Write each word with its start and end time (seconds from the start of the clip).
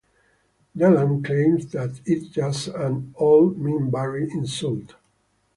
Delenn 0.75 1.23
claims 1.23 1.71
that 1.73 2.01
it 2.07 2.23
is 2.23 2.29
just 2.29 2.69
an 2.69 3.13
old 3.19 3.59
Minbari 3.59 4.31
insult. 4.31 4.95